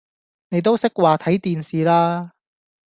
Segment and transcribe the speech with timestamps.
[0.49, 2.31] 你都識話睇電視啦